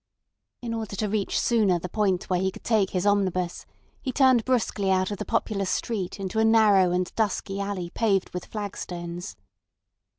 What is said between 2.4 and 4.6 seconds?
could take his omnibus, he turned